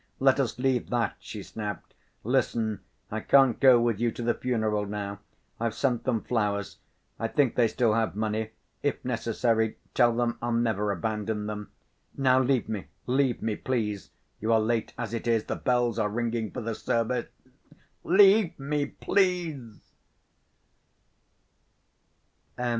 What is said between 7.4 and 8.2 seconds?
they still have